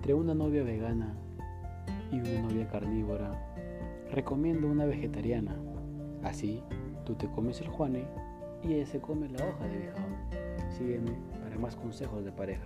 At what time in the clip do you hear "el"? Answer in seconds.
7.60-7.68